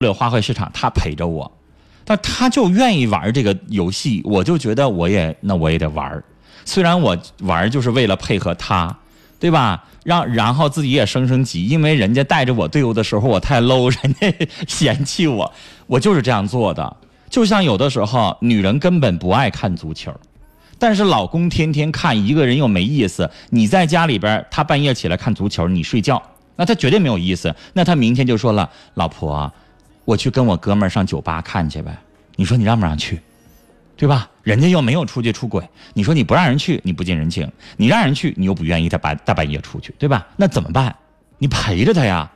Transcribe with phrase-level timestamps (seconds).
[0.00, 1.50] 乐花卉市场，他陪着我，
[2.04, 6.22] 但他就愿意玩这个游戏，我就觉得我也那我也得玩
[6.64, 8.96] 虽然我玩就是为了配合他，
[9.40, 9.84] 对吧？
[10.04, 15.52] 让然后自己也升升级，因为人家带着我队伍的时候我太 low， 人家嫌弃我，
[15.88, 16.96] 我就是这样做的。
[17.28, 20.14] 就像有的时候女人根本不爱看足球，
[20.78, 23.28] 但是老公天天看，一个人又没意思。
[23.50, 26.22] 你在家里边，他半夜起来看足球，你睡觉，
[26.54, 27.52] 那他绝对没有意思。
[27.72, 29.52] 那他明天就说了，老婆，
[30.08, 31.94] 我去跟我哥们儿上酒吧看去呗。
[32.34, 33.20] 你说你让不让去？
[33.94, 34.26] 对吧？
[34.42, 37.46] 人家又没有出去出轨，你说你不让人去，你不近人情；
[37.76, 40.26] 你让人去，你又不愿意他半大半夜出去，对吧？
[40.34, 40.96] 那怎么办？
[41.36, 42.30] 你陪着他呀。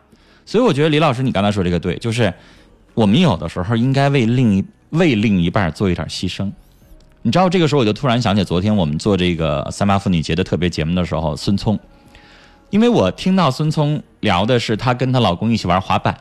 [0.44, 2.30] 所以我觉得李老师，你刚才说这个对，就是
[2.92, 6.52] 我们有的时候应该为另一为另一半做一点牺牲。
[7.22, 11.80] 你知道，这个时候我就突然想起昨天我们做这个三八妇女节的特别节目的时候，孙聪，
[12.68, 16.14] 因为我听到孙聪聊的是她跟她老公一起玩滑板，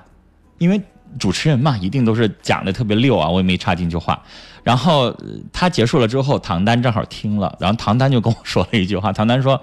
[0.57, 0.81] 因为。
[1.19, 4.21] 主持人嘛，一定都是讲的特别溜啊，我也没插进去话。
[4.63, 5.11] 然后
[5.51, 9.11] 他结束了之后，唐丹正好听了，然后唐丹就跟我说了一句话。
[9.11, 9.59] 唐丹说：“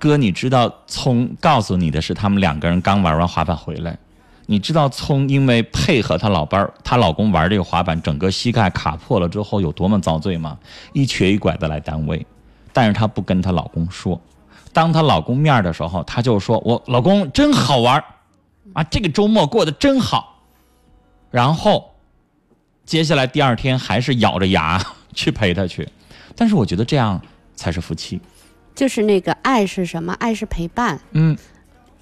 [0.00, 3.96] 哥，你知道聪告诉你的是，他们两个人刚玩完滑板回来。
[4.46, 10.58] 你知道聪因为配合她老伴儿，她老公玩这个滑板，整个膝盖卡破了之后有多么遭罪吗？
[10.92, 12.26] 一瘸一拐的来单位，
[12.72, 14.20] 但是她不跟她老公说。
[14.72, 18.02] 当她老公面的时候，她就说我老公真好玩
[18.72, 20.32] 啊，这个周末过得真好。”
[21.34, 21.90] 然后，
[22.86, 24.80] 接下来第二天还是咬着牙
[25.12, 25.88] 去陪他去，
[26.36, 27.20] 但是我觉得这样
[27.56, 28.20] 才是夫妻。
[28.72, 30.12] 就是那个爱是什么？
[30.20, 31.00] 爱是陪伴。
[31.10, 31.36] 嗯，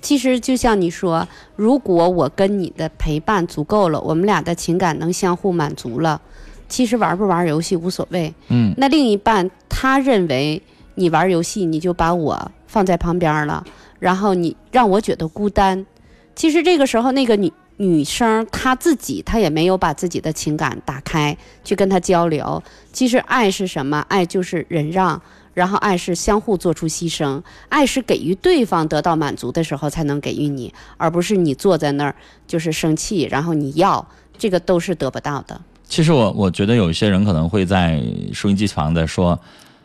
[0.02, 6.20] 其实就像你说，如果我跟你的陪伴足够了，我们俩的情感能相互满足了，
[6.68, 8.34] 其实玩不玩游戏无所谓。
[8.48, 10.60] 嗯，那另一半他认为
[10.94, 13.64] 你玩游戏，你就把我放在旁边了，
[13.98, 15.86] 然后你让我觉得孤单。
[16.34, 17.50] 其实这个时候，那个女。
[17.76, 22.62] 女生她自己，她也没有把自己的情感打开去跟他交流。
[22.92, 23.98] 其实爱是什么？
[24.08, 25.20] 爱就是忍让，
[25.54, 32.14] 然后爱是相互做出牺牲，爱是给予对方得到满足的时候才能给予你，而不是你坐在那儿
[32.46, 34.06] 就是生气，然后你要
[34.38, 35.60] 这个都是得不到的。
[35.84, 39.38] 其实我我觉得有一些人可能会在收音机旁的说：“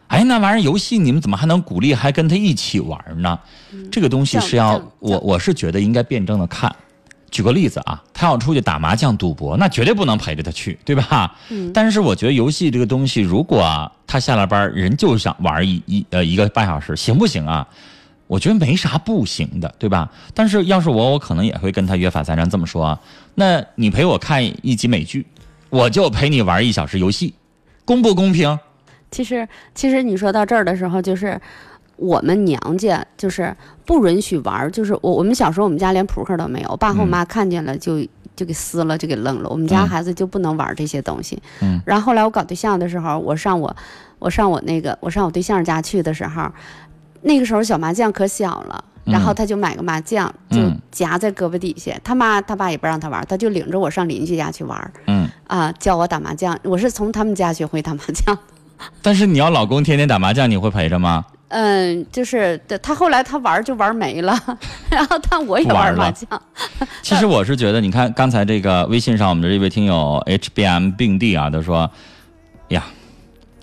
[0.07, 3.37] 哎，那玩意儿游戏你们怎么还能鼓励还跟他一起玩呢？”
[3.91, 6.73] 这个东西是要我我是觉得应该辩证的看。
[7.29, 11.35] 举个例子啊，他要出去打麻将、赌博，那绝对不能陪着他去，对吧？
[11.49, 11.71] 嗯。
[11.73, 17.67] 但是我觉得游戏这个东西，如果他下了班人就想玩一一呃一个半小时，行不行啊？
[18.27, 20.09] 我觉得没啥不行的，对吧？
[20.33, 22.99] 但是要是我，我可能也会跟他约法三章，这么说啊：
[23.35, 25.25] 那你陪我看一集美剧，
[25.69, 27.33] 我就陪你玩一小时游戏，
[27.85, 28.57] 公不公平？
[29.11, 31.39] 其实，其实你说到这儿的时候，就是。
[31.97, 33.53] 我们娘家就是
[33.85, 37.99] 不允许玩，就是我我们小时候我们家连扑克都没有，我爸和我妈看见了就
[38.35, 39.49] 就给撕了，就给扔了。
[39.49, 41.41] 我们家孩子就不能玩这些东西。
[41.59, 41.81] 嗯。
[41.85, 43.75] 然后后来我搞对象的时候，我上我
[44.19, 46.47] 我上我那个我上我对象家去的时候，
[47.21, 50.57] 那个时候小麻将可小了，然后他就买个麻将就
[50.91, 54.91] 夹在胳膊底下，他妈他爸也不让他玩，他就领着我上邻居家去玩。
[55.07, 55.27] 嗯。
[55.47, 58.37] 啊，教我打麻将，我是从他们家学会打麻将。
[59.01, 61.25] 但是你要老公天天打麻将，你会陪着吗？
[61.49, 64.37] 嗯，就是他后来他玩就玩没了，
[64.89, 66.27] 然后但我也玩麻将。
[67.01, 71.89] 其实我是觉得，你看刚才这个微信上我们的这位听友 HBM 并蒂啊，他说
[72.69, 72.83] ：“呀，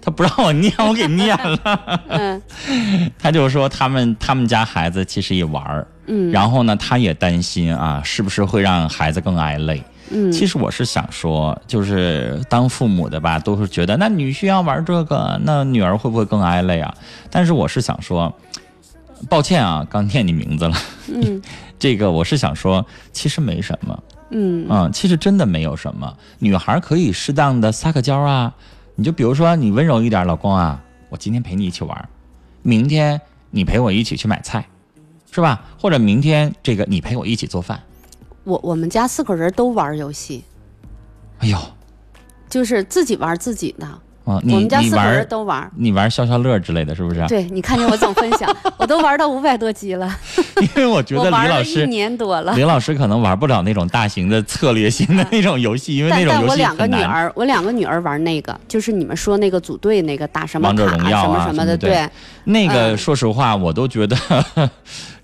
[0.01, 2.01] 他不让我念，我给念了。
[2.09, 2.43] ”嗯，
[3.19, 9.83] 他就说他们他们家孩子其实也玩嗯，然后呢，他也担心啊，是不是会让孩子更挨累。
[10.15, 16.95] 嗯，其实我是想说，就是当父母的吧，都是觉得那女婿要玩这个，那女儿会不会更挨累啊？
[17.31, 18.33] 但是我是想说，
[19.29, 20.77] 抱歉啊，刚念你名字了。
[21.09, 21.43] 嗯，
[21.79, 24.03] 这个我是想说，其实没什么。
[24.31, 26.17] 嗯嗯，其实真的没有什么。
[26.39, 28.55] 女孩可以适当的撒个娇啊，
[28.95, 32.09] 你就比如说你温柔一点，老公啊，我今天陪你一起玩，
[32.63, 33.21] 明天
[33.51, 34.67] 你陪我一起去买菜，
[35.31, 35.65] 是吧？
[35.79, 37.81] 或者明天这个你陪我一起做饭。
[38.45, 40.45] 我我们家四口人都玩游戏，
[41.39, 41.59] 哎呦，
[42.49, 43.87] 就是自己玩自己的。
[44.25, 47.23] 啊，我们家四口人都玩，你玩消消乐之类的是不是？
[47.29, 50.11] 对，你看见我总分享， 我都玩到五百多级了。
[50.63, 62.09] 因为我觉得李老师一年多了，李老师可能玩不了那种大型的策略性的那种游戏，因为那种游戏但我两个女儿，我两个女儿玩那个，就是你们说那个组队那个打什么王者荣耀啊什么什么的，对。
[62.45, 64.17] 那个说实话，我都觉得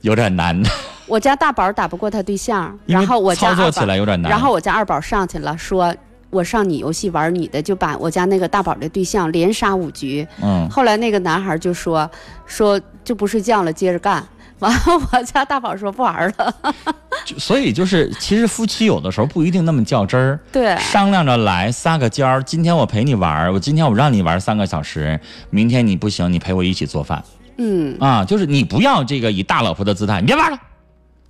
[0.03, 0.63] 有点难。
[1.11, 4.31] 我家大宝打不过他对象，然后我操作起来有点难。
[4.31, 5.95] 然后我家二宝上去了，说
[6.31, 10.27] 我上你游戏玩你的，就把我家那个大宝的对象连杀五局。
[10.41, 10.69] 嗯。
[10.71, 12.09] 后来那个男孩就说
[12.47, 14.25] 说就不睡觉了，接着干。
[14.61, 14.79] 完了，
[15.11, 16.55] 我家大宝说不玩了。
[17.39, 22.43] 所以就是，其实夫妻有的时候不一定那么较真儿，对，商量着来撒个娇儿。
[22.43, 25.19] 今天我陪你玩，我今天我让你玩三个小时，
[25.49, 27.23] 明天你不行，你陪我一起做饭。
[27.57, 30.59] 嗯，啊，就是你不要这个以大老婆的姿态，你别玩了，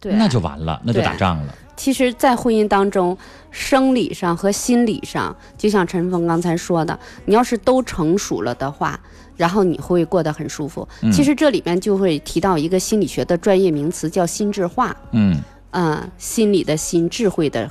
[0.00, 1.54] 对，那就完了，那就打仗了。
[1.76, 3.16] 其实，在婚姻当中，
[3.50, 8.98] 生理上和心理上，就像陈峰刚才说的，你要是都成熟了的话，
[9.36, 10.86] 然后你会过得很舒服。
[11.12, 14.94] 其实这里面就会提到一个心理学的专业名词，叫心智化。
[15.12, 17.70] 嗯嗯，心理的心，智慧的，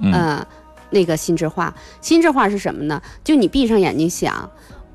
[0.00, 0.46] 嗯，
[0.90, 1.74] 那个心智化。
[2.00, 3.02] 心智化是什么呢？
[3.24, 4.48] 就你闭上眼睛想。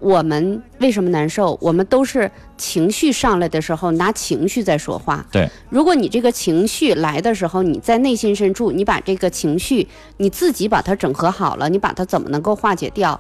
[0.06, 1.58] 我们为什么难受？
[1.60, 2.30] 我们都是
[2.60, 5.26] 情绪上来的时候拿情绪在说话。
[5.32, 9.88] 对，如果你这个情绪来的时候，你在内心深处，你把这个情绪
[10.18, 13.20] 你自己把它整合好了，你把它怎么能够化解掉？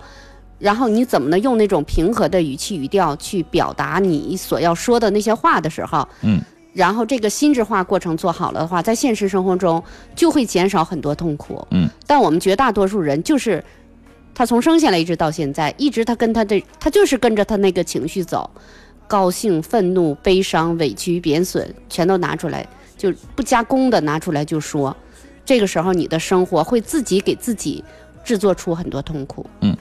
[0.60, 6.08] 然后你怎么能用那种平和的语气语调去表达你所要说的那些话的时候？
[6.22, 6.40] 嗯，
[6.72, 9.84] 然后这个心智化过程做好了的话，在现实生活中
[10.16, 11.68] 就会减少很多痛苦。
[11.72, 13.64] 嗯，但我们绝大多数人就是。
[14.36, 18.48] 他从生下来一直到现在，一直他跟他的他就是跟着他那个情绪走，
[19.08, 22.68] 高兴、愤怒、悲伤、委屈、贬损，全都拿出来，
[22.98, 24.96] 就不加工的拿出来就说。
[25.46, 27.84] 这个时候，你的生活会自己给自己
[28.24, 29.46] 制作出很多痛苦。
[29.62, 29.78] 嗯，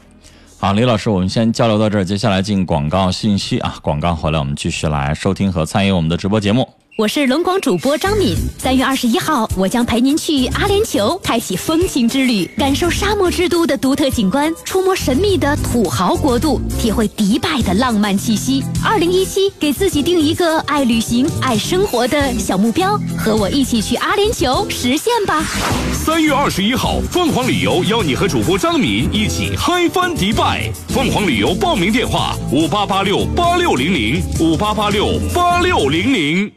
[0.59, 6.69] 好，李老师，我们先交流到这儿，接下来进广告信息啊，广告回来我们继续来收听和参与我们的直播节目。
[6.96, 18.62] 我是龙广主播张敏，三月二十一号，我将陪您去阿联酋开启风情之旅，感受沙漠之都的独特景观，触摸神秘的土豪国度，体会迪拜的浪漫气息。
[18.85, 25.44] 二零一七，给自己定一个爱旅行、爱生活的小目标，和我一起去阿联酋实现吧。
[25.93, 30.70] 三月二十一号，凤凰旅游邀你和主播张敏一起嗨翻迪拜。
[30.91, 36.52] 凤凰旅游报名电话：五八八六八六零零五八八六八六零零。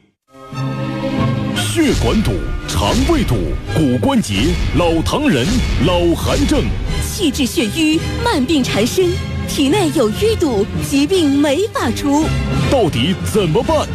[1.77, 2.31] 血管堵、
[2.67, 3.35] 肠胃堵、
[3.75, 4.47] 骨关节、
[4.79, 5.45] 老糖人、
[5.85, 6.63] 老寒症，
[7.07, 9.11] 气滞血瘀，慢病缠身，
[9.47, 12.25] 体内有淤堵，疾病没法除，
[12.71, 13.87] 到底怎么办？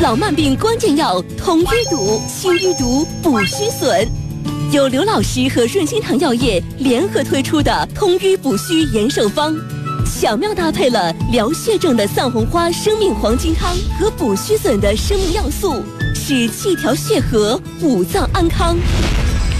[0.00, 4.08] 老慢病关键药通淤堵、清淤堵、补虚损，
[4.72, 9.54] 由刘老师和润心堂药业联合推出的通淤补虚延寿方，
[10.06, 15.84] 巧妙搭配了疗血症的藏红花生命黄金汤和补虚损的生命要素。
[16.32, 18.78] 使气调血和，五脏安康。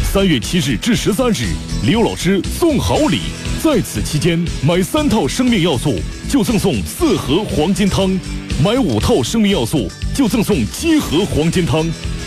[0.05, 1.49] 三月七日至十三日，
[1.84, 3.22] 刘老师送好礼，
[3.61, 5.96] 在此期间买三套生命要素
[6.28, 8.17] 就赠送四盒黄金汤，
[8.62, 11.84] 买五套生命要素就赠送七盒黄金汤。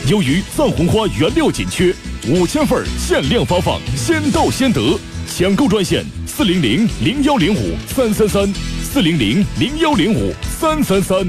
[0.10, 1.96] 由于藏红花原料紧缺，
[2.28, 5.00] 五千份限量发放，先到先得。
[5.26, 8.54] 抢购专线：四零零零幺零五三三三，
[8.84, 11.26] 四零零零幺零五三三三。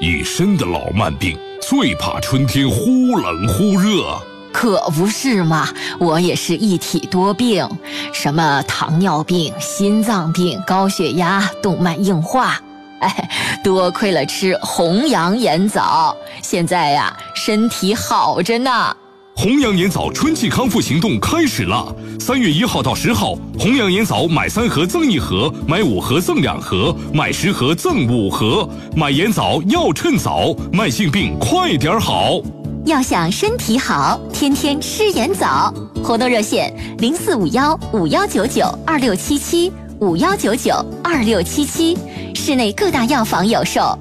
[0.00, 4.20] 一身的老慢病，最怕春天忽冷忽热。
[4.52, 5.68] 可不是嘛，
[5.98, 7.68] 我也是一体多病，
[8.12, 12.60] 什么糖尿病、心脏病、高血压、动脉硬化。
[13.00, 13.30] 哎，
[13.62, 18.96] 多亏了吃红羊眼枣，现在呀，身体好着呢。
[19.36, 21.94] 弘扬盐枣春季康复行动开始了！
[22.20, 28.66] 三月一号到十号，弘扬盐枣买三盒赠一盒，买五盒赠两盒，买十盒赠五盒。
[28.96, 32.40] 买盐枣要趁早，慢性病快点好。
[32.86, 35.74] 要想身体好，天天吃盐枣。
[36.02, 41.98] 活动热线：零四五幺五幺九九二六七七五幺九九二六七七，
[42.34, 43.98] 市内各大药房有售。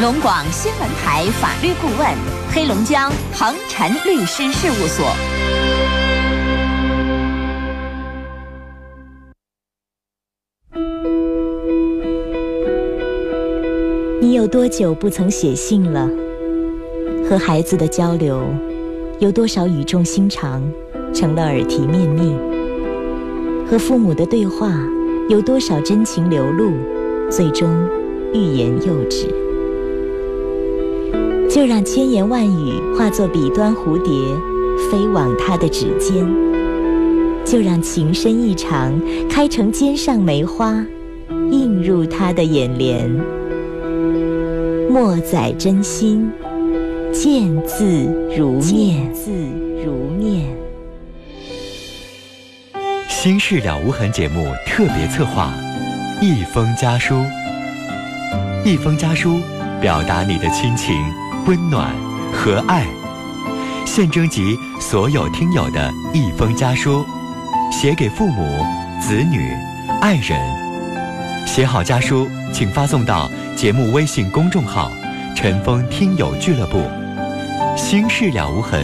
[0.00, 2.08] 龙广新闻台法律顾问，
[2.50, 5.14] 黑龙江恒辰律师事务所。
[14.22, 16.08] 你有多久不曾写信了？
[17.28, 18.42] 和孩子的交流，
[19.18, 20.62] 有多少语重心长，
[21.12, 22.38] 成了耳提面命？
[23.70, 24.72] 和父母的对话，
[25.28, 26.72] 有多少真情流露，
[27.30, 27.68] 最终
[28.32, 29.28] 欲言又止？
[31.60, 34.10] 就让千言万语化作笔端蝴蝶，
[34.90, 36.24] 飞往他的指尖；
[37.44, 38.98] 就让情深意长
[39.28, 40.82] 开成肩上梅花，
[41.50, 43.06] 映入他的眼帘。
[44.88, 46.32] 莫载真心，
[47.12, 47.84] 见字
[48.34, 49.12] 如面。
[49.12, 49.30] 字
[49.84, 50.46] 如面。
[53.06, 55.52] 心事了无痕节目特别策划：
[56.22, 57.22] 一封家书。
[58.64, 59.38] 一封家书，
[59.78, 60.96] 表达你的亲情。
[61.50, 61.92] 温暖
[62.32, 62.86] 和爱，
[63.84, 67.04] 现征集所有听友的一封家书，
[67.72, 68.64] 写给父母、
[69.00, 69.52] 子女、
[70.00, 70.40] 爱人。
[71.44, 74.92] 写好家书，请发送到节目微信公众号
[75.34, 76.88] “陈峰听友俱乐部”，
[77.76, 78.80] 心事了无痕，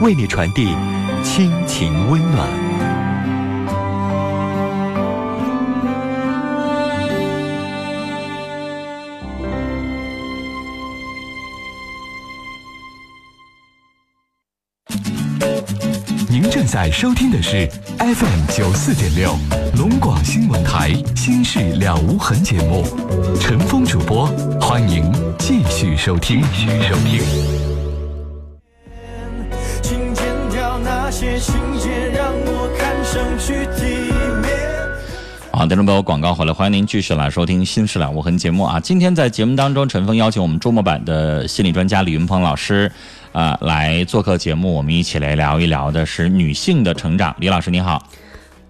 [0.00, 0.76] 为你传递
[1.24, 2.77] 亲情温暖。
[16.88, 17.68] 在收听的是
[17.98, 19.36] FM 九四点六
[19.76, 22.82] 龙广新闻台《心事了无痕》节目，
[23.38, 24.24] 陈峰主播，
[24.58, 26.40] 欢迎继续收听。
[26.50, 27.20] 继续收听。
[35.50, 38.80] 好，听众朋友，广告回来，欢迎您继续来收听《心事了无痕》节目啊！
[38.80, 42.90] 今天在节目当中，陈峰邀请我们周末版的心理专家李云鹏老师。
[43.32, 47.34] 啊，来做客节目，我们一起来聊一聊的是女性的成长。
[47.38, 48.02] 李老师你好，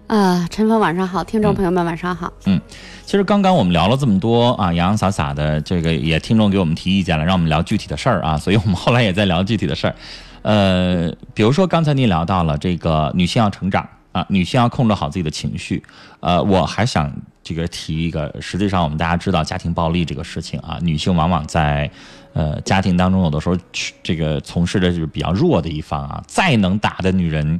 [0.07, 2.31] 啊，陈峰晚上好，听众朋友们晚上好。
[2.45, 2.59] 嗯，
[3.05, 9.95] 其实刚刚我们聊了这么多啊，洋洋洒洒的，这个也听众给我们提意见了，让我们聊具体的事儿啊，所以我们后来也在聊具体的事儿。
[10.41, 15.81] 呃，比如说刚才您聊到了这个女性要成长啊，女性要控制好自己的情绪。
[16.19, 17.11] 呃，我还想
[17.41, 21.89] 这个提一个，实际上我们大家知道家庭暴力这个事情啊，女性往往在。
[22.33, 23.57] 呃，家庭当中有的时候，
[24.03, 27.59] 这个从事的就是比较弱的一方啊，再能打的女人，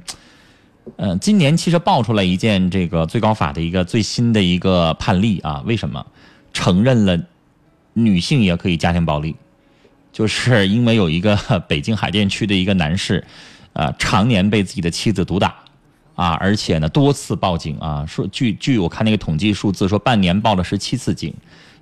[0.95, 6.05] 呃，今年其实爆出来一件这个最高法的一个最新的一个判例啊，为什么
[6.53, 7.19] 承认了
[7.93, 9.35] 女性也可以家庭暴力？
[10.11, 11.35] 就是因为有一个
[11.67, 13.25] 北京海淀区的一个男士，
[13.73, 15.55] 呃，常年被自己的妻子毒打
[16.13, 21.33] 啊，而且呢多次报警啊，说据据我看那个统计数字说，半年报了十七次警。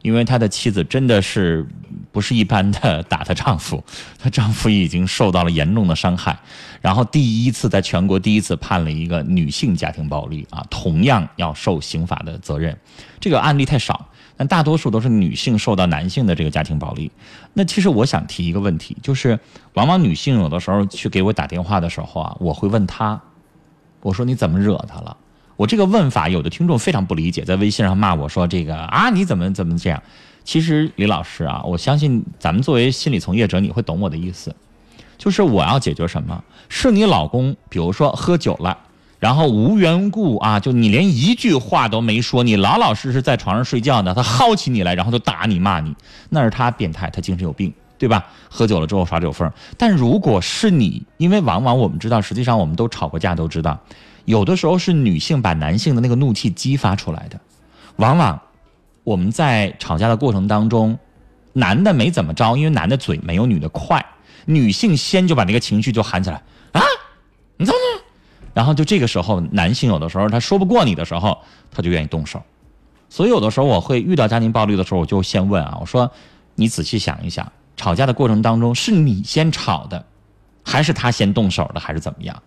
[0.02, 1.68] 因为他的妻子真的是
[2.12, 3.84] 不是一般的打她丈夫，
[4.18, 6.38] 她丈夫已经受到了严重的伤害，
[6.82, 12.78] 然后第一次在全国第一次判了一个女性家庭暴力啊，同样要受刑法的责任。
[13.20, 17.12] 这个案例太少，但大多数都是女性受到男性的这个家庭暴力。
[17.54, 19.38] 那其实我想提一个问题，就是
[19.74, 23.20] 往往女性有的时候去给我打电话的时候啊，我会问她，
[24.02, 25.18] 我说你怎么惹他了？
[25.58, 30.02] 我这个问法，有的听众非常不理解，在微信上骂我说：“这个啊，你怎么怎么这样？”
[30.46, 34.56] 其实李老师啊，我相信咱们作为心理从业者，你会懂我的意思。
[35.18, 36.42] 就是我要解决什么？
[36.70, 38.78] 是你老公，比如说喝酒了，
[39.20, 45.92] 然后无缘故啊，就你连一句话都没说，你老老实实在床上睡觉呢，他薅起你来，然后就打你骂你，
[46.30, 48.24] 那是他变态，他精神有病，对吧？
[48.48, 49.52] 喝酒了之后耍酒疯。
[49.76, 53.78] 但如果是你，因为往往我们知道，实际上我们都吵过架，都知道。
[54.28, 57.40] 有的时候是女性把男性的那个怒气激发出来的，
[57.96, 58.38] 往往
[59.06, 61.00] 我们在吵架的过程当中，
[61.54, 64.06] 男的没怎么着，因为男的嘴没有女的快，
[64.44, 66.44] 女性先就把那个情绪就喊起来
[66.74, 66.82] 啊，
[67.56, 67.80] 你怎么？
[68.54, 71.38] 然后就这个时候，男性有的时候他说不过你的时候，
[71.72, 72.44] 他就愿意动手。
[73.08, 76.12] 所以有的时候我会遇到家庭暴力的时候，我就先问啊，我说
[76.56, 80.06] 你仔细想一想，吵架的过程当中是你先吵的，
[80.66, 82.44] 还是他先动手的，还是怎么样？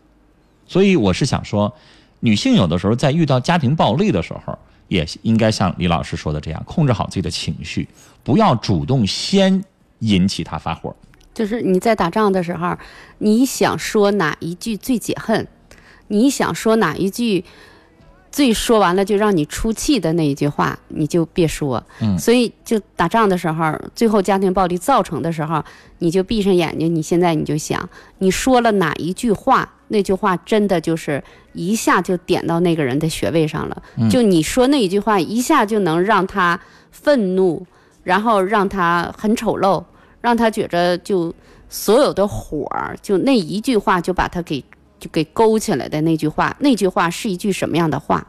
[0.70, 1.74] 所以我是想说，
[2.20, 7.88] 女性有的时候在遇到家庭暴力的时候，也应该像李老师说的这样，控制好自己的情绪，
[8.22, 9.64] 不要主动先
[9.98, 10.94] 引起他发火。
[11.34, 12.78] 就是你在打仗的时候，
[13.18, 15.44] 你想说哪一句最解恨，
[16.06, 17.44] 你想说哪一句。
[18.32, 21.84] 最说完了就让你出气的那一句话，你就别说。
[22.00, 25.64] 嗯，所以就打仗的时候，最后家庭暴力造成的时候，
[25.98, 33.82] 你就闭上眼睛，你现在你就想，你说了哪一句话，那句话真的就是一下就点到那个人的穴位上了。
[34.10, 36.58] 就你说那一句话，一下就能让他
[36.90, 37.64] 愤怒，
[38.02, 39.84] 然后让他很丑陋，
[40.20, 41.34] 让他觉着就
[41.68, 44.64] 所有的火儿，就那一句话就把他给。
[45.00, 48.26] 就给勾起来的那句话，那句话是一句什么样的话？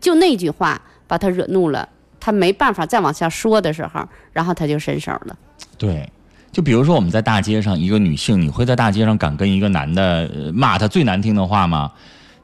[0.00, 1.88] 就那句话把他惹怒了，
[2.20, 5.36] 他没办法再往下说的时候，然后他就伸手了。
[5.76, 6.08] 对，
[6.56, 11.92] 就比如说我们在大街上，一个女性，你会在大街上敢跟一个男的骂他最难听的话吗？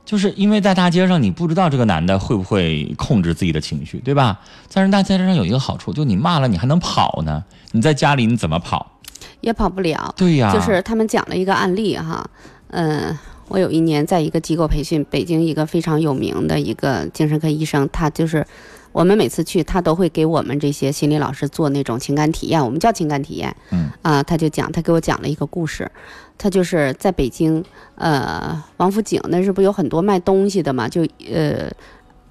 [0.05, 4.39] 就是因为在大街上，你不知道这个男的会不会控制自己的情绪，对吧？
[4.71, 7.43] 但是大街上有一个好处，就你骂了，你还能跑呢。
[7.71, 9.01] 你在家里你怎么跑？
[9.41, 10.13] 也跑不了。
[10.15, 10.53] 对呀。
[10.53, 12.29] 就是他们讲了一个案例哈，
[12.69, 13.19] 嗯。
[13.49, 18.47] 我有一年在一个机构培训，北京一个非常有名的一个精神科医生，他就是
[18.93, 23.55] 我们每次去，他都会给我们这些心理老师做那种情感体验，我们叫情感体验。
[23.71, 25.91] 嗯啊，他就讲，他给我讲了一个故事，
[26.37, 31.71] 他就是在北京，呃，王府井那是不有很多卖东西的嘛，就呃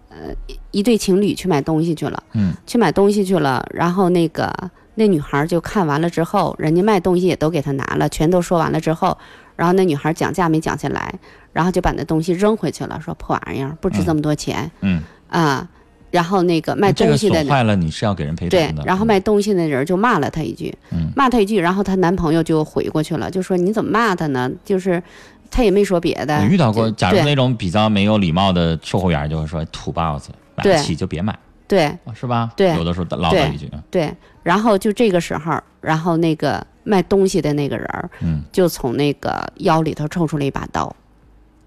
[0.09, 0.33] 呃
[0.71, 4.53] 一对情侣去买东西去了，嗯，去买东西去了，然后那个
[4.95, 9.17] 那女孩就看完了之后，人家卖东西也都给她拿了，全都说完了之后。
[9.57, 11.13] 然后那女孩讲价没讲下来，
[11.53, 14.71] 然后就把那东西扔回去了，说破玩意儿不值这么多钱。
[14.79, 15.67] 嗯啊，
[16.11, 21.09] 然后那个卖东西的人，坏了，你是要给人赔偿的。，然后卖东西的人就骂了她一句，嗯。
[21.15, 24.51] 骂她一句，然后她男朋友就回过去了，就说你怎么骂她呢？
[24.63, 25.01] 就是
[25.49, 26.39] 他也没说别的。
[26.39, 30.77] 我遇到过，假如那种比较没有礼貌的售货员，就会说土包子，买对。
[30.77, 31.37] 不起就别买，
[31.67, 31.91] 对。
[32.13, 32.51] 是吧？
[32.55, 32.75] 对。
[32.75, 34.13] 有的时候唠叨一句，对，
[34.43, 40.93] 然后就这个时候，然后那个卖东西的那个人嗯，就从那个腰里头抽出了一把刀，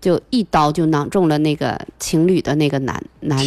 [0.05, 3.39] 就一刀就囊中了那个情侣的那个男男！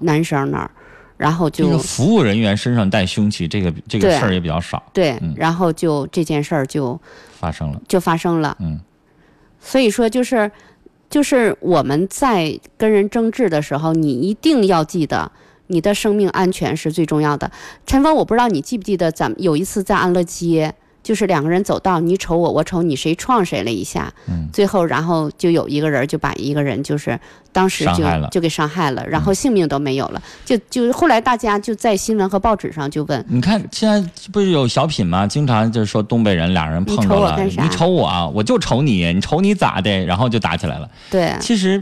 [0.00, 0.70] 男生那儿，
[1.18, 6.98] 然后就这个服务人员身上带凶器，这个这个事儿也比较少对嗯，然后就这件事儿就
[7.38, 7.82] 发生了。
[7.86, 8.56] 就发生了。
[8.60, 8.80] 嗯，
[9.60, 10.50] 所以说就是
[11.10, 15.30] 就是我们在跟人争执的时候，你一定要记得。
[15.68, 17.50] 你的生命安全是最重要的。
[17.84, 20.72] 陈峰，我不知道你记不记得，咱们有一次在安乐街，
[21.06, 27.16] 就是两个人走道，你瞅我，我瞅你，谁撞谁了一下，嗯最后然后就有一个人就把一个人就是
[27.52, 30.20] 当时就就给伤害了，然后性命都没有了。
[30.44, 35.24] 就就后来大家就在新闻和报纸上就问，你看现在不是有小品吗？
[35.28, 40.04] 经常就是说东北人俩人碰着了，瞅我干啥你瞅我啊，我就瞅你，你瞅你咋的？
[40.04, 40.90] 然后就打起来了。
[41.08, 41.80] 对，其实，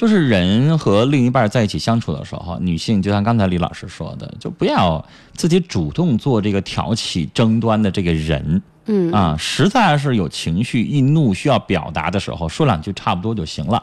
[0.00, 5.04] 就是人和另一半在一起相处的时候，女性就像刚才李老师说的，就不要
[5.34, 8.62] 自己主动做这个挑起争端的这个人。
[8.86, 13.82] 嗯啊，实在是有情绪、易怒需要表达的时候，说两句差不多就行了。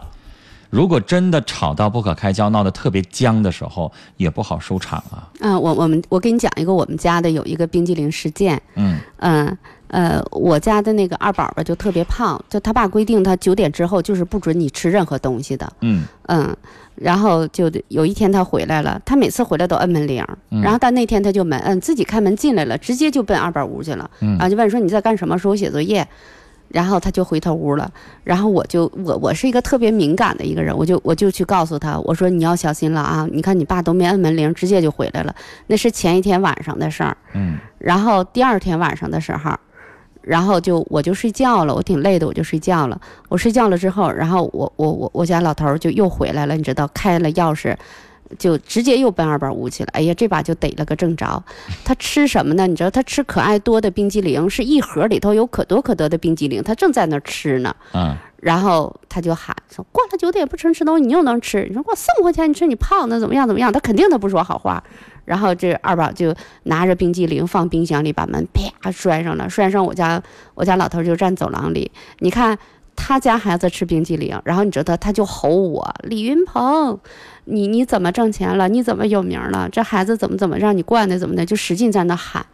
[0.69, 5.27] 如果真的吵到不可开交、闹得特别僵的时候，也不好收场啊。
[5.39, 9.57] 嗯、我我们我给你讲一个我们家的有一个冰激凌事件，嗯嗯
[9.87, 16.53] 呃，我家的那个二宝宝就特别胖，就他爸规定他九点之后就是不准你吃任何东西的，嗯嗯，
[16.95, 25.37] 然后就有一天他回来了，他每次回来都摁门铃，嗯然后但那天他就没摁，自己开门进来了，直接就奔二宝屋去了，嗯然后就问说你在干什么？
[25.37, 26.05] 说我写作业。
[26.69, 27.91] 然后他就回头屋了，
[28.23, 33.27] 然后我就我我是一个特别敏感的一个人，我就我就去告诉他，我说你要小心了啊！
[33.31, 35.33] 你看你爸都没按门铃，直接就回来了，
[35.67, 37.15] 那是前一天晚上的事儿。
[37.33, 39.55] 嗯然后第二天晚上的时候，
[40.21, 42.99] 然后就我就睡觉了，我挺累的，我就睡觉了。
[43.29, 47.75] 我睡觉了之后，然后我我我我家老头儿就又回来了，你知道，开了钥匙。
[48.37, 51.43] 就直接又奔二宝屋去了，哎呀，这把就逮了个正着。
[51.83, 52.67] 他吃什么呢？
[52.67, 57.75] 你知道，他吃可爱多的冰激凌，是一盒里头有可多可多的冰激凌，他正在那儿吃呢。
[57.93, 61.65] 嗯然后他就喊说：“过了九点不准吃东西，你又能吃？
[61.67, 64.81] 你说给我送回去，你吃你胖那怎么样怎么样？”他肯定他不说好话。
[65.25, 70.21] 然后这二宝就拿着冰激凌放冰箱里，把门啪摔上了，摔上我家
[70.53, 71.91] 我家老头就站走廊里。
[72.19, 72.55] 你看
[73.07, 76.99] 他家孩子吃冰激凌，然后你知道他就吼我李云鹏，
[77.45, 78.67] 你你怎么挣钱了？
[78.67, 79.69] 你怎么有名了？
[79.71, 81.45] 这孩子怎么怎么让你惯的怎么的？
[81.45, 82.45] 就使劲在那喊。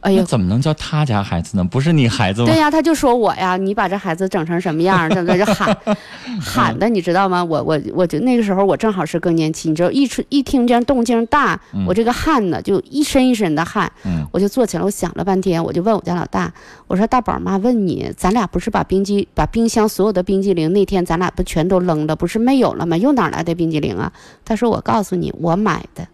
[0.00, 1.64] 哎呀，怎么能叫他家孩子呢？
[1.64, 2.46] 不是你孩子吗？
[2.46, 5.76] 对呀，他就说我呀，你把这孩子整成什么样儿，怎么着就喊
[6.40, 7.44] 喊的，你知道吗？
[7.44, 16.50] 我我我就那个时候我正好是更年期，你知道一出一听见动静大，我这个汗呢就一身一身的汗，嗯我就坐起来，我想了半天，我就问我家老大，
[16.86, 22.96] 我说大宝妈问你，咱俩不是把冰激把冰箱所有的冰激凌那天咱俩不全都扔了，不是没有了吗？
[22.96, 24.10] 又哪来的冰激凌啊？
[24.46, 26.06] 他说我告诉你，我买的。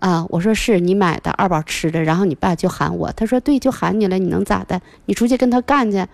[0.00, 4.80] 啊，我说是你买的，二宝吃的，然后你爸就喊我，他说对，就喊你了，你能咋的？
[5.04, 6.04] 你出去跟他干去。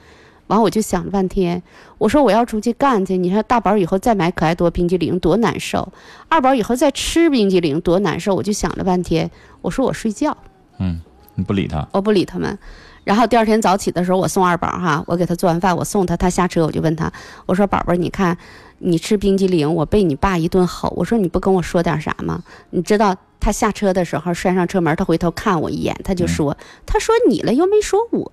[0.48, 1.60] 完，我就想了半天，
[1.98, 5.92] 我说我要出去干去，你说大宝以后再买可爱多冰激凌多难受，
[6.28, 9.28] 二宝以后再吃冰激凌多难受，我就想了半天，
[9.60, 10.36] 我说我睡觉，
[10.78, 11.00] 嗯，
[11.34, 11.88] 你不理他。
[11.90, 12.56] 我不理他们。
[13.02, 17.12] 然后第二天早起的时候，我送二宝哈，我给他做完饭，我送他，他下车我就问他，
[17.46, 18.36] 我说宝贝儿，你看
[18.78, 22.42] 你吃冰激凌，我被你爸一顿吼，我说你不跟我说点啥吗？
[22.70, 28.32] 你知道他下车的时候拴上车门，他回头看我一眼，他就说，他说你了又没说我，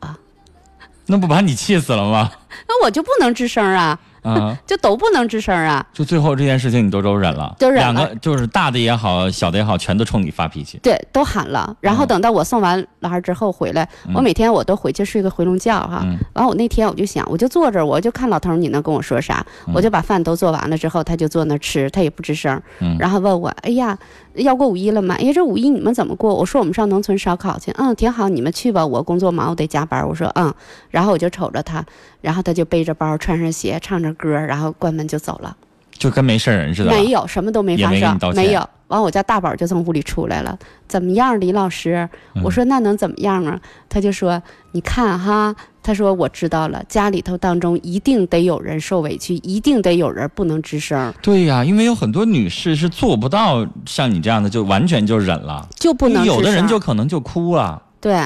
[1.05, 2.31] 那不把你气死了吗？
[2.67, 5.85] 那我就不能吱声啊，啊， 就都不能吱声啊。
[5.93, 10.79] 就最后这件事情你都都忍了，都忍了两个就是大的也好，小的也好，全都冲你发脾气。
[10.81, 11.75] 对，都喊了。
[11.79, 16.01] 然后等到我送完老汉之后回来，我每天我都回去睡个回笼觉哈。
[16.03, 23.97] 嗯完，我那天我就想，我就坐这儿，我就看老头儿你能跟我说啥，我就把饭都做完了之后，他就坐那儿吃，他也不吱声，嗯然后问我，哎呀，
[24.35, 25.15] 要过五一了吗？
[25.19, 26.33] 哎呀，这五一你们怎么过？
[26.33, 30.07] 我说我们上农村烧烤去，嗯，挺好，你们去吧，我工作忙，我得加班。
[30.07, 30.53] 我说嗯，
[30.89, 31.83] 然后我就瞅着他，
[32.23, 35.55] 然后他就背着包，穿上鞋，唱着歌，然后关门就走了。
[35.91, 36.91] 就跟没事人似的。
[36.91, 38.67] 没有，什么都没发生没有。
[38.87, 40.57] 完，我家大宝就从屋里出来了，
[40.87, 42.07] 怎么样，李老师？
[42.35, 43.59] 嗯我说那能怎么样啊？
[43.89, 56.25] 他就说，你看哈，他说我知道了，家里头当中一定得有人受委屈，一定得有人不能吱声，对呀、因为有很多女士是做不到像你这样的，就完全就忍了，就不能。
[56.25, 58.17] 有的人就可能就哭了，对。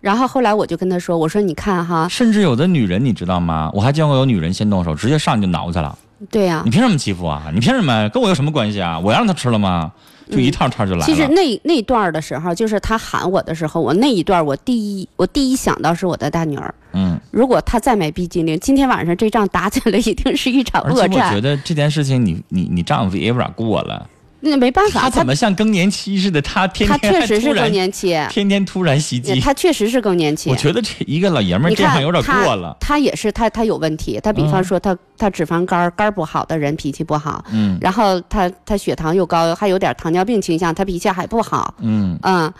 [0.00, 3.70] 然后后来我就跟他说，我说你看哈，甚至有的女人你知道吗？
[3.74, 5.96] 我还见过有女人先动手，直接上去就挠去了。
[6.30, 7.50] 对呀、你凭什么欺负啊？
[7.52, 8.08] 你凭什么？
[8.10, 8.98] 跟我有什么关系啊？
[8.98, 9.90] 我让他吃了吗？
[10.30, 11.04] 就一套套就来了。
[11.04, 16.72] 其实那那段的时候，就是他喊我的时候，我那一段我第一我第一想到是我的大女儿。
[16.92, 21.40] 嗯，如果他再买冰激凌，今天晚上这仗打起来一定是一场恶而且我觉。
[21.40, 24.06] 得这件事情你，你你丈夫也有点过了。
[24.42, 26.40] 那没办法，他怎么像更年期似的？
[26.40, 29.38] 他天天他天确实是更年期，天天突然袭击。
[29.38, 30.48] 他确实是更年期。
[30.48, 32.74] 我觉得这一个老爷们儿这样有点过了。
[32.80, 34.18] 他他也是他他有问题。
[34.22, 41.74] 他比方嗯说他、他脂肪肝肝不好的人脾气不好，嗯然后他他血糖又高，还有点糖尿病倾向，他脾气还不好。
[41.80, 42.50] 嗯嗯，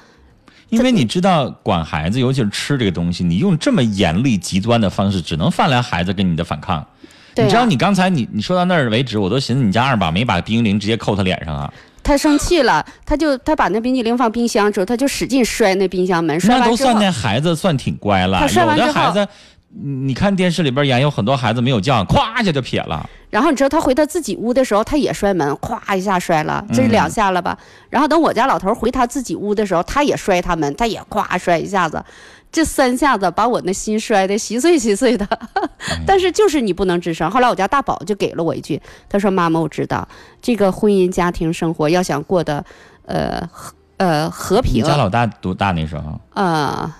[0.69, 6.87] 因为你知道管孩子，尤其是吃这个东西，你用这么严厉极端的方式，只能换来孩子跟你的反抗。
[7.37, 11.73] 你知道你刚才你你说到那儿为止，我都寻思你家二宝没把冰激凌直接扣他脸上啊？
[12.03, 19.29] 他生气了，他就他把那冰激凌放冰箱之后，他就使劲摔那冰箱门，摔那完之后都算那孩子算挺乖了，他摔有完之后的孩子，
[19.73, 23.09] 你看电视里边演有很多孩子没有教，咵一下就撇了。
[23.31, 27.57] 然后你知道他回他自己屋的时候，他也摔门，咵一下摔了，这是嗯两下了吧？
[27.89, 32.05] 然后等我家老头回他自己屋的时候，他也摔他门，他也咵摔一下子，
[32.51, 35.25] 这三下子把我那心摔得稀碎稀碎的。
[36.05, 37.31] 但是就是你不能吱声。
[37.31, 40.07] 后来我家大宝就给了我一句，他说：“妈妈，我知道
[40.43, 42.65] 这个婚姻家庭生活要想过得，
[43.07, 46.21] 呃和呃和平你平，家老大多大那时候？
[46.35, 46.93] 呃，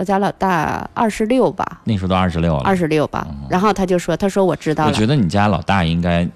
[0.00, 2.62] 我家老大二十六吧，那时候都二十六了。
[2.62, 3.26] 二十六吧。
[3.50, 6.26] 然后他就说：“他说我知道了。”我觉得你家老大应该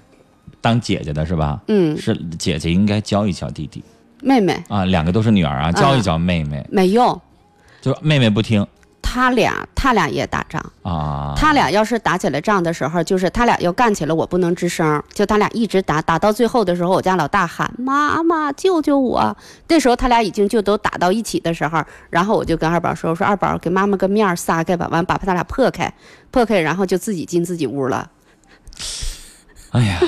[0.61, 1.59] 当姐姐的是吧？
[1.67, 3.83] 嗯是姐姐应该教一教弟弟
[4.21, 6.63] 妹妹啊，两个都是女儿啊，教一教妹妹。
[6.69, 7.19] 没用。
[7.81, 8.63] 就妹妹不听
[9.07, 11.35] 他俩他俩也打仗，啊。
[11.37, 19.37] 他俩要是打起来仗的时候，就是他俩要干起来，我不能吱声，就他俩一直打，打到最后的时候，我家老大喊妈妈救救我。
[19.67, 25.93] 那时候他俩已经就都打到一起的时候，然后我就跟二宝说，我说二宝给妈妈个面撒开吧，完把他俩破开，
[26.31, 28.09] 破开，然后就自己进自己屋了。
[29.71, 29.99] 哎呀，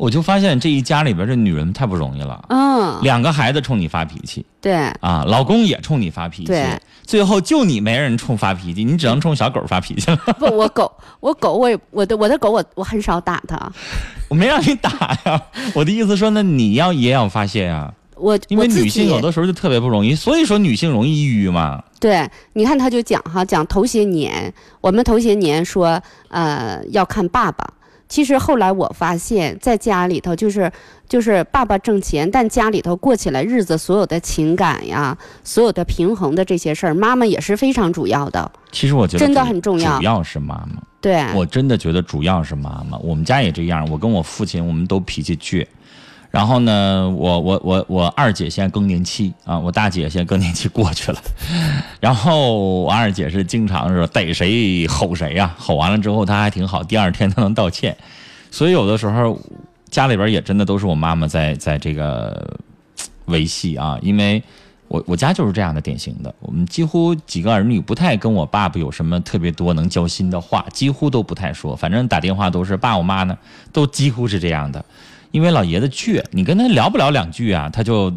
[0.00, 2.42] 我就发现这一家里边这女人太不容易了。
[2.48, 10.16] 嗯，两个孩子冲你发脾气对啊，老公也冲你发脾气对，最后就你没人冲发脾气，你只能冲小狗发脾气了。
[10.38, 13.70] 不，我狗我狗我也我的我的狗我我很少打它，
[14.30, 14.90] 我没让你打
[15.26, 15.42] 呀，
[15.74, 17.92] 我的意思说那，你要也要发泄呀。
[18.16, 21.82] 我因为女性有的时候就特别不容易，所以说女性容易抑郁嘛。
[21.98, 27.66] 对，你看他就讲哈，讲头些年，我们头些年说，呃，要看爸爸。
[28.10, 30.70] 其实后来我发现，在家里头就是
[31.08, 38.50] 就是爸爸挣钱，但家里头过起来日子，所有的情感呀，所有的平衡的这些事儿，妈妈也是非常主要的。
[38.72, 40.82] 其实我觉得真的很重要主要是妈妈。
[41.00, 42.98] 对，我真的觉得主要是妈妈。
[42.98, 45.64] 我们家也这样，我跟我父亲我们都脾气倔。
[46.30, 51.20] 然后呢，我我我我二姐现在更年期啊，我大姐现在更年期过去了。
[51.98, 57.96] 然后我二姐是经常是逮谁吼谁呀、吼完了之后她还挺好，第二天她能道歉。
[58.50, 59.38] 所以有的时候
[59.90, 62.56] 家里边也真的都是我妈妈在在这个
[63.26, 64.40] 维系啊，因为
[64.86, 73.36] 我我家就是这样的典型的，我们几乎几个儿女不太跟我爸爸有什么特别多能交心的话，几乎都不太说，反正打电话都是爸我妈呢，
[73.72, 74.84] 都几乎是这样的，
[75.30, 78.12] 因为老爷子倔，你跟他聊不了两句啊，他就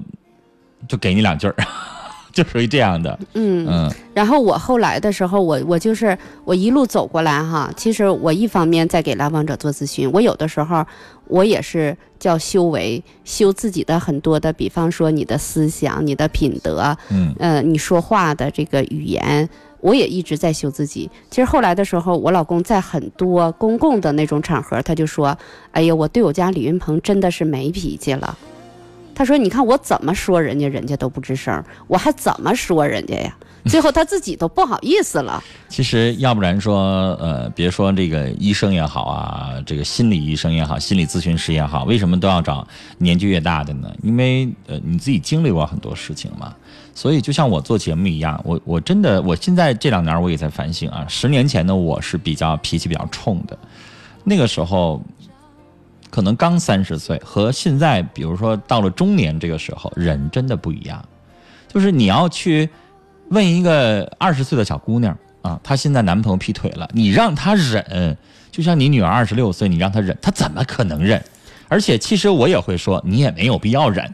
[0.87, 1.55] 就给你两句儿，
[2.33, 10.85] 就属于这样的，嗯嗯然后我后来的时候，我我就是我一路走过来哈，其实我一方面在给来访者做咨询，我有的时候
[11.27, 19.47] 我也是叫修为，修自己的很多的，比方说你的思想、你的品德，嗯呃，你说话的这个语言。
[19.83, 21.11] 我也一直在修自己。
[21.29, 25.37] 其实后来的时候，我老公在很多公共的那种场合，他就说
[25.71, 28.37] ：“哎呀，我对我家李云鹏真的是没脾气了。”
[29.13, 33.35] 他说：“你看我怎么说人家，人家都不吱声，我还怎么说人家呀？
[33.69, 35.41] 最后他自己都不好意思了。
[35.69, 42.67] 其实要不然说，呃，别说这个医生也好啊，这个心理医生也好，心理咨询师也好，为什么都要找
[42.97, 43.89] 年纪越大的呢？
[44.01, 46.53] 因为呃，你自己经历过很多事情嘛。
[46.95, 51.05] 所以就像我做节目一样，我我真的，我现在这两年我也在反省啊。
[51.09, 53.57] 十年前的我是比较脾气比较冲的，
[54.23, 55.01] 那个时候
[56.09, 61.03] 可能刚三十岁，和现在比如说到了中年这个时候，人真的不一样。
[61.67, 62.69] 就是你要去
[63.29, 68.15] 问一个二十岁的小姑娘啊，她现在男朋友劈腿了，你让她忍，
[68.51, 71.19] 就像你女儿二十六岁，你让她忍，她怎么可能忍？
[71.67, 74.13] 而且其实我也会说，你也没有必要忍。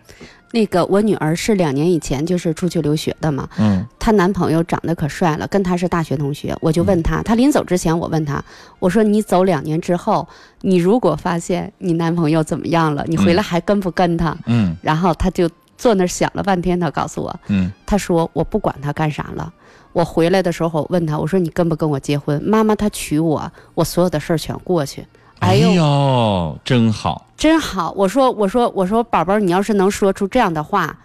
[0.52, 8.44] 那个我女儿是两年以前就是出去留学的嘛，嗯，她男朋友长得可帅了，跟她是大学同学，我就问她，她临走之前我问她，
[8.80, 10.28] 我说你走两年之后，
[10.62, 14.36] 你如果发现你男朋友怎么样了，你回来还跟不跟他？
[14.48, 19.54] 嗯然后她就坐那儿想了半天，她告诉我，嗯，她说我不管他干啥了。
[19.92, 22.42] 我回来的时候，我问她，我说你跟不跟我结婚？
[22.44, 25.06] 妈妈她娶我，我所有的事儿全过去。
[25.40, 27.92] 哎呦，真好，真好！
[27.96, 30.96] 我说，我说，我说，宝宝，你要是能说出这样的话，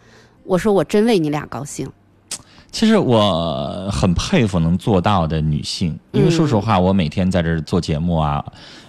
[0.44, 1.90] 我说我真为你俩高兴。
[2.72, 8.44] 其实我很佩服能做到的女性，因为说实话，我每天在这做节目啊，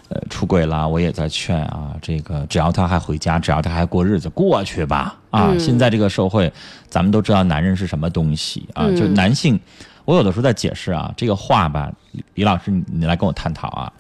[0.10, 5.16] 呃，出轨了，我也在劝啊，这个只要他还回家，只要他还过日子，过去吧。
[5.30, 6.52] 啊，现在这个社会，
[6.90, 9.60] 咱们都知道男人是什么东西啊，就男性。
[10.06, 11.92] 我有的时候在解释啊，这个话吧，
[12.34, 13.94] 李老师，你来跟我探讨啊。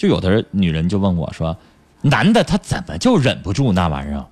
[0.00, 1.54] 就有的女人就问我说
[2.00, 4.24] ：“男的他怎么就忍不住那玩意儿？”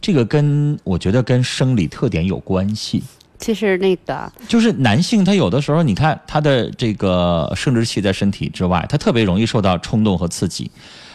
[0.00, 3.02] 这个跟我觉得跟生理特点有关系。
[3.36, 10.70] 其实那个就是男性，他有的时候你看他的这个生殖器在身体之外，他特别容易受到冲动和刺激。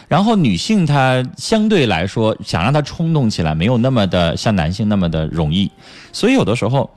[0.06, 5.72] 然后女性她相对来说想让他冲动起来，没有那么的像男性那么的容易。
[6.12, 6.90] 所以有的时候，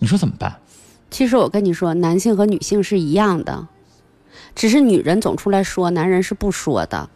[0.00, 0.52] 你说怎么办？
[1.08, 3.68] 其实我跟你说，男性和女性是一样的。
[4.56, 7.08] 只是女人总出来说，男人是不说的。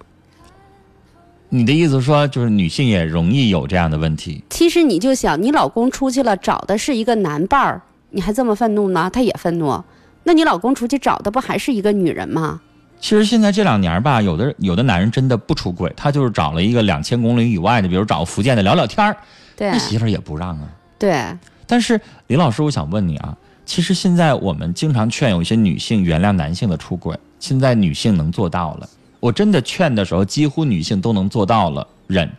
[1.49, 4.45] 你的意思说，就是女性也容易有这样的问题？
[4.51, 9.11] 其实你就想，你老公出去了，找的是一个男伴儿，你还这么愤怒呢？
[9.13, 9.83] 他也愤怒。
[10.23, 12.61] 那你老公出去找的不还是一个女人吗？
[13.01, 19.17] 其实现在这两年吧，有的有的男人真的不出轨，他就是找了一个两千公里以外的，比如找福建的聊聊天儿，
[19.57, 20.69] 对，那媳妇儿也不让啊。
[20.99, 21.25] 对。
[21.67, 27.19] 但是李老师，我想问你啊，其实现在我们经常劝有一些女性原谅男性的出轨。
[27.41, 32.31] 现在女性能做到了，我真的劝的时候，几乎女性都能做到了忍。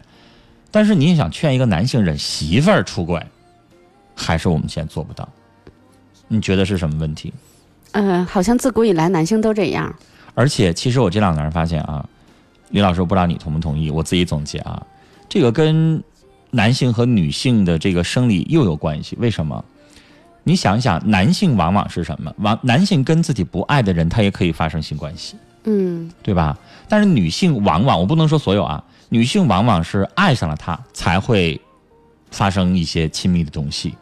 [0.71, 3.21] 但是你也想劝一个男性忍媳妇儿出轨，
[4.15, 5.27] 还是我们现在做不到？
[6.29, 7.33] 你觉得是什么问题？
[7.91, 9.93] 嗯，好像自古以来男性都这样。
[10.33, 12.07] 而且，其实我这两年发现啊，
[12.69, 13.91] 李老师，不知道你同不同意？
[13.91, 14.81] 我自己总结啊，
[15.27, 16.01] 这个跟
[16.51, 19.17] 男性和女性的这个生理又有关系。
[19.19, 19.65] 为什么？
[20.43, 22.33] 你想想，男性往往是什么？
[22.39, 26.57] 往男性跟自己不爱的人，他也可以发生性关系，嗯，对吧？
[26.89, 31.61] 但是女性往往，我不能说所有啊，女性往往是爱上了他才会
[32.31, 33.93] 发生一些亲密的东西，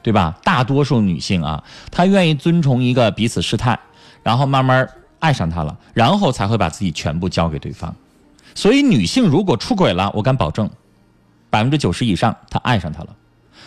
[0.00, 0.38] 对吧？
[0.44, 3.76] 大多数女性啊，她愿意遵从一个彼此试探，
[4.22, 7.92] 然后慢慢爱上他了，然后才会把自己全部交给对方。
[8.54, 10.70] 所以，女性如果出轨了，我敢保证，
[11.50, 13.08] 百分之九十以上她爱上他了。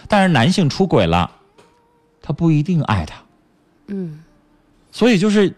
[0.08, 1.30] 但是男性出轨了。
[2.22, 3.22] 他不一定爱他，
[3.88, 4.20] 嗯，
[4.92, 5.56] 所以就是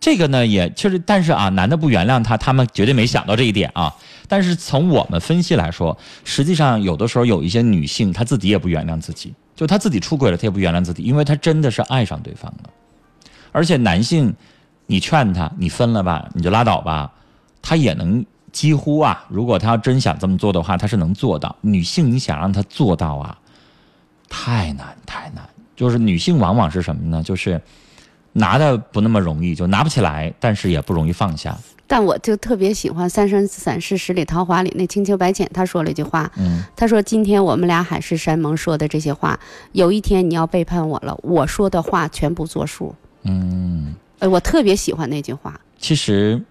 [0.00, 3.94] 这个呢，也确实，但是啊，男的不原谅他，他们绝对没想到这一点啊。
[4.26, 12.70] 但是从我们分析来说，实际上有的时候有一些女性，她自己也不原谅自己，就她自己出轨了，她也不原谅自己，因为她真的是爱上对方了。
[13.50, 14.34] 而且男性，
[14.86, 17.10] 你劝他，你分了吧，你就拉倒吧，
[17.62, 21.56] 他也能几乎啊，如果他要真想这么做的话，他是能做到。
[21.62, 23.38] 女性，你想让他做到啊，
[24.28, 25.48] 太难，太难。
[25.78, 27.22] 就是女性往往是什么呢？
[27.22, 27.60] 就是
[28.32, 31.56] 拿的不那么容易，就拿不起来，但是也不容易放下。
[31.86, 39.38] 但我就特别喜欢《三生三世十里桃花》里那青丘白浅，他说了一句话，嗯，他说：“今天我们俩海誓山盟说的这些话，
[39.72, 45.58] 有一天你要背叛我了，我说的话全部作数。”嗯，呃，我特别喜欢那句话。
[45.78, 46.42] 其实，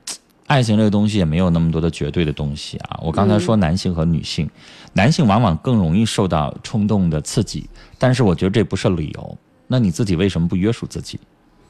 [0.48, 3.00] 爱情这个东西也没有那么多的绝对的东西啊。
[3.04, 4.50] 我刚才说男性和女性，
[4.94, 7.70] 男性往往更容易受到冲动的刺激。
[8.00, 11.20] 但是我觉得这不是理由，那你自己为什么不约束自己？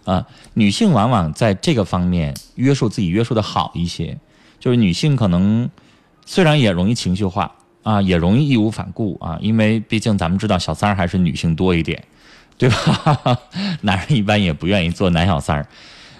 [0.05, 4.17] 啊，女性往往在这个方面约束自己约束的好一些，
[4.57, 5.69] 就是女性可能
[6.25, 7.51] 虽然也容易情绪化
[7.83, 12.01] 啊，也容易义无反顾啊，因为毕竟咱们知道小三儿还是女性多一点，
[12.57, 13.37] 对吧？
[13.81, 15.67] 男人一般也不愿意做男小三儿，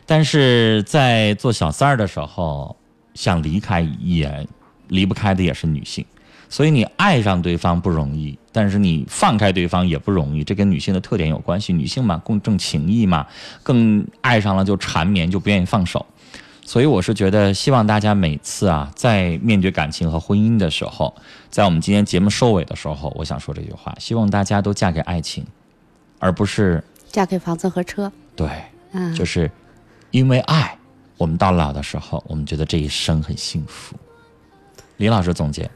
[0.07, 2.75] 但是在做小三儿的时候，
[3.13, 4.47] 想离开也
[4.87, 6.03] 离不开的也是女性。
[6.49, 11.73] 所以你爱上对方不容易，但是你放开对方也不容易，这跟女性的特点有关系。
[11.73, 13.27] 女性嘛，更重情义嘛，
[13.61, 16.05] 更爱上了就缠绵，就不愿意放手。
[16.63, 21.13] 所以我是觉得，希望大家每次啊，在面对感情和婚姻的时候，
[21.49, 25.45] 在我们今天节目收尾的时候，我想说这句话：希望大家都嫁给爱情，
[26.19, 28.09] 而不是嫁给房子和车。
[28.37, 28.49] 对，
[28.93, 29.51] 嗯，就是
[30.11, 30.77] 因为爱，
[31.17, 33.95] 我们到老的时候，我们觉得这一生很幸福。
[34.97, 35.69] 李老师总结。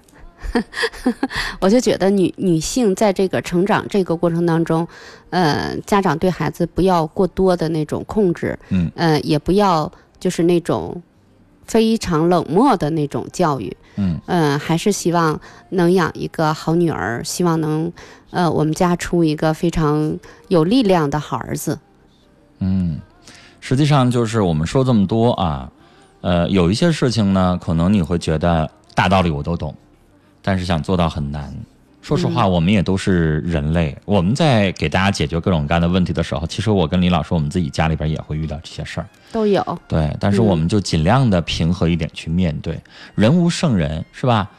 [1.62, 4.86] 我就觉得女女性在这个成长这个过程当中，
[5.30, 9.90] 呃，家长对孩子不要过多的那种控制，嗯，呃，也不要
[10.20, 11.02] 就是那种
[11.66, 15.40] 非常冷漠的那种教育，嗯，呃，还是希望
[15.70, 17.94] 能养一个好女儿，希望能
[18.32, 20.18] 呃我们家出一个非常
[20.48, 21.80] 有力量的好儿子。
[22.60, 23.00] 嗯，
[23.62, 25.72] 实际上就是我们说这么多啊，
[26.20, 29.74] 呃，有一些事情呢，可能你会觉得大道理我都懂。
[30.42, 31.56] 但是想做到很难，
[32.02, 33.96] 说实话，我们也都是人类。
[34.06, 39.64] 我们在给大家解决各种各样的问题的时候，其实我跟李老师，我们自己家里边也会遇到这些事儿，都有。
[39.88, 42.78] 对，但是我们就尽量的平和一点去面对。
[43.14, 44.50] 人无圣人，是吧？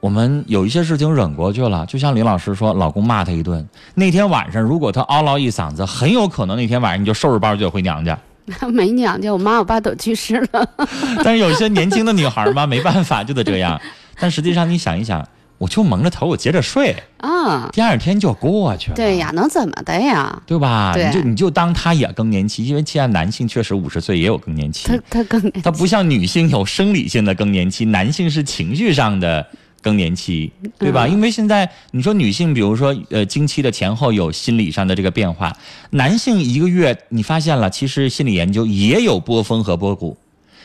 [0.00, 8.18] 我们有一些事情忍过去了，就像李老师说，老公骂他一顿，那天晚上如果他嗷唠一嗓子，很有可能那天晚上你就收拾包就回娘家。
[8.72, 10.68] 没娘家，我妈我爸都去世了。
[11.24, 13.80] 但是有些年轻的女孩嘛，没办法就得这样。
[14.18, 15.26] 但实际上你想一想。
[15.58, 18.96] 我就蒙着头，我接着睡啊，第二天就过去了。
[18.96, 20.42] 对呀，能怎么的呀？
[20.44, 20.92] 对吧？
[20.96, 24.88] 你就你就当他也更年期，因为现在男性确实五十岁也有更年期。
[24.88, 29.46] 他他更年，他不像女性有生理性的更年期，男性是情绪上的
[29.82, 31.06] 更年期，对吧？
[31.06, 35.54] 因为现在你说女性，比如说呃经期的前后有心理上的这个变化，
[35.90, 40.16] 男性一个月你发现了，其实心理研究也有波峰和波谷，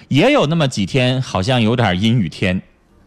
[0.08, 2.62] 也有那么几天好像有点阴雨天，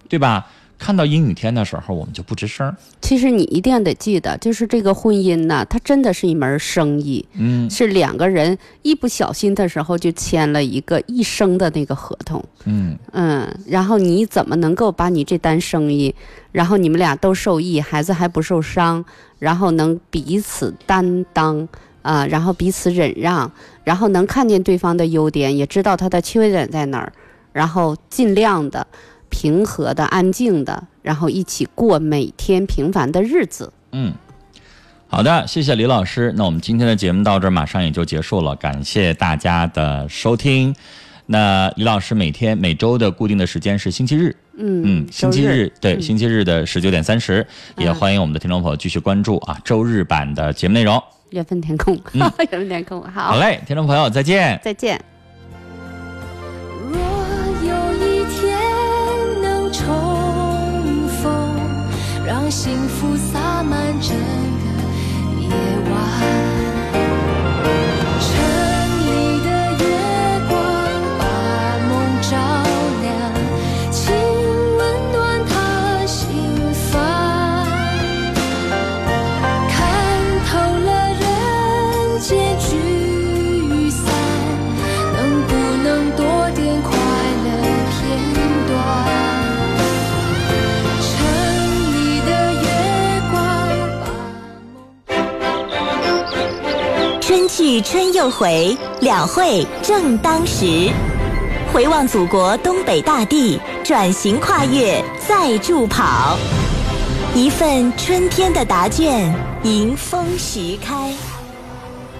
[0.08, 0.46] 对吧？
[0.80, 2.74] 看到阴雨天的时候，我们就不吱声。
[3.02, 7.22] 其实你一定得记得，就是这个婚姻呢，它真的是一门生意。
[7.34, 12.42] 嗯，是两个人一不小心的时候就签了一个一生的那个合同。
[12.64, 16.14] 嗯嗯，然后你怎么能够把你这单生意，
[16.50, 19.04] 然后你们俩都受益，孩子还不受伤，
[19.38, 21.68] 然后能彼此担当
[22.00, 23.52] 啊，然后彼此忍让，
[23.84, 27.12] 然后能看见对方的优点，也知道他的缺点在哪儿，
[27.52, 28.86] 然后尽量的。
[29.30, 33.72] 平和的、安静的，然后一起过每天平凡的日子。
[33.92, 34.12] 嗯，
[35.08, 36.32] 好的，谢谢李老师。
[36.36, 40.74] 那我们今天的节目到这儿马上也就结束了，感谢大家的收听。
[41.26, 44.36] 那李老师每天每周的固定的时间是星期日。
[44.56, 47.46] 嗯嗯，星期日对，星期日的十九点三十，
[47.78, 51.02] 也欢迎我们的听众朋友继续关注啊，周日版的节目内容。
[51.30, 53.32] 缘分天空， 缘分天空，好。
[53.32, 54.60] 好嘞，听众朋友再见。
[54.62, 55.00] 再见。
[59.72, 61.56] 重逢
[62.26, 64.39] 让幸福洒满整
[98.20, 100.90] 又回，两会正当时。
[101.72, 106.36] 回望祖国东北大地，转型跨越再助跑。
[107.34, 111.14] 一份春天的答卷，迎风徐开。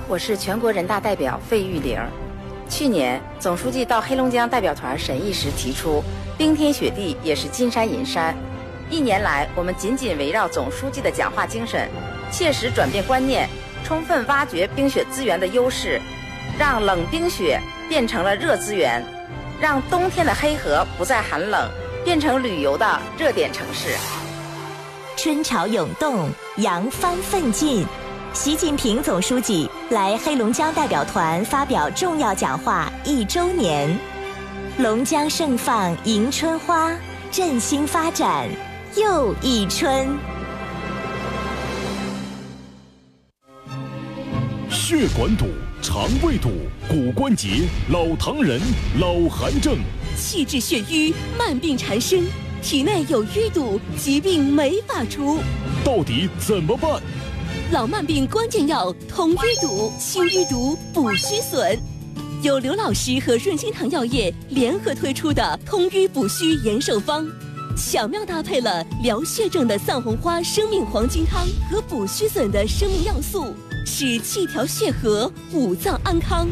[0.09, 2.01] 我是全国人大代表费玉玲。
[2.67, 6.03] 去年总书记到黑龙江代表团审议时提出，
[6.39, 8.35] 冰天雪地也是金山银山。
[8.89, 11.91] 一年来，我们紧紧围绕总书记的讲话精神，
[12.33, 13.47] 切实转变观念。
[13.85, 16.01] 充分挖掘冰雪资源的优势，
[16.59, 19.05] 让冷冰雪变成了热资源，
[19.61, 21.69] 让冬天的黑河不再寒冷，
[22.05, 23.95] 变成旅游的热点城市。
[25.17, 27.85] 春潮涌动，扬帆奋进。
[28.33, 33.99] 习近平总书记来黑龙江代表团发表重要讲话一周年，
[34.79, 36.93] 龙江盛放迎春花，
[37.33, 38.49] 振兴发展
[38.95, 40.30] 又一春。
[44.91, 45.45] 血管堵、
[45.81, 46.51] 肠胃堵、
[46.89, 48.61] 骨关节、老糖人、
[48.99, 49.79] 老寒症，
[50.17, 52.27] 气滞血瘀，慢病缠身，
[52.61, 55.39] 体内有淤堵，疾病没法除，
[55.85, 57.01] 到底怎么办？
[57.71, 61.79] 老慢病关键药通淤堵、清淤堵、补虚损，
[62.43, 67.25] 由刘老师和润心堂药业联合推出的通淤补虚延寿方，
[67.77, 73.55] 巧妙搭配了疗血症的散红花生命黄金汤和补虚损的生命要素。
[73.85, 76.49] 使气调血和，五脏安康。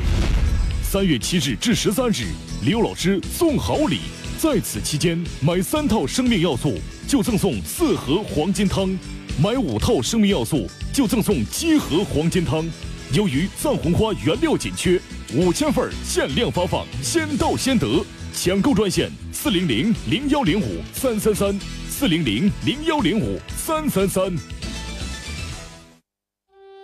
[0.82, 2.26] 三月七日至十三日，
[2.64, 4.00] 刘老师送好礼，
[4.38, 8.96] 在此期间买三套生命要素就赠送四盒黄金汤，
[9.42, 12.66] 买五套生命要素就赠送七盒黄金汤。
[13.12, 15.00] 由于藏红花原料紧缺，
[15.34, 18.04] 五千份限量发放，先到先得。
[18.34, 24.32] 抢购专线：四零零零幺零五三三三，四零零零幺零五三三三。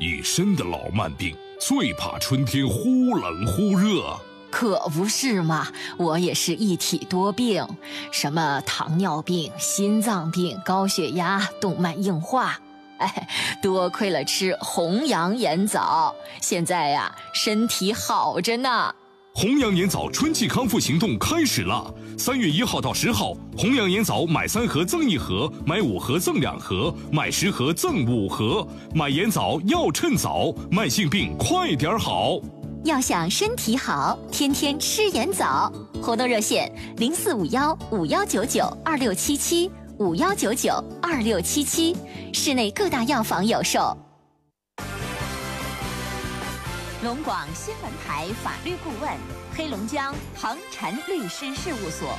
[0.05, 4.15] 一身的老慢病，最怕春天忽冷忽热。
[4.51, 7.67] 可不是嘛，我也是一体多病，
[8.13, 12.61] 什么糖尿病、心脏病、高血压、动脉硬化。
[12.99, 13.27] 哎，
[13.63, 18.95] 多亏了吃红羊眼枣，现在呀，身体好着呢。
[19.37, 21.93] 弘阳眼枣春季康复行动开始了！
[22.17, 28.65] 三月一号到十号，弘阳眼枣买三盒赠一盒，买五盒赠两盒，买十盒赠五盒。
[28.95, 32.39] 买眼枣要趁早，慢性病快点好。
[32.85, 35.71] 要想身体好，天天吃眼枣。
[36.01, 39.69] 活动热线：零四五幺五幺九九二六七七
[39.99, 40.73] 五幺九九
[41.03, 41.97] 二六七七，
[42.33, 43.99] 市内各大药房有售。
[47.05, 49.13] 龙广新闻台法律顾问，
[49.55, 52.19] 黑龙江恒辰律师事务所。